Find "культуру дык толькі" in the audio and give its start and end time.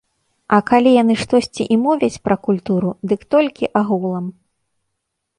2.47-3.69